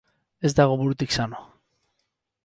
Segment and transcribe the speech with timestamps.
[0.47, 1.43] Ez dago burutik sano.